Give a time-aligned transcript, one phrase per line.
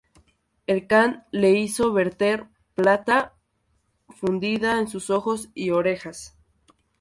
[0.65, 3.35] El kan le hizo verter plata
[4.09, 6.35] fundida en sus ojos y orejas.